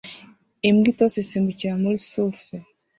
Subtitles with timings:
[0.69, 2.43] Imbwa itose isimbukira muri surf